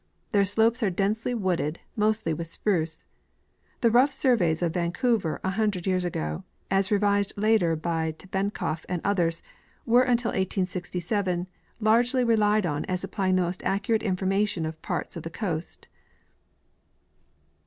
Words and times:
Their 0.31 0.45
slopes 0.45 0.81
are 0.81 0.89
densely 0.89 1.35
wooded, 1.35 1.79
mostly 1.95 2.33
with 2.33 2.47
spruce. 2.47 3.05
The 3.81 3.91
rough 3.91 4.11
surveys 4.11 4.63
of 4.63 4.73
Vancouver 4.73 5.39
a 5.43 5.51
hundred 5.51 5.85
years 5.85 6.03
ago, 6.03 6.43
as 6.71 6.89
revised 6.89 7.37
later 7.37 7.75
by 7.75 8.13
Tebenkof 8.13 8.83
and 8.89 8.99
others, 9.05 9.43
were 9.85 10.01
until 10.01 10.29
1867 10.29 11.47
largely 11.79 12.23
relied 12.23 12.65
on 12.65 12.83
as 12.85 13.01
supplying 13.01 13.35
the 13.35 13.43
most 13.43 13.61
accurate 13.63 14.01
information 14.01 14.65
of 14.65 14.81
parts 14.81 15.15
of 15.15 15.21
the 15.21 15.29
coast. 15.29 15.87